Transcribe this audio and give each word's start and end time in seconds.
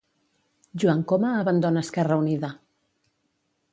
Joan 0.83 1.03
Coma 1.11 1.33
abandona 1.41 1.85
Esquerra 1.87 2.21
Unida 2.25 2.53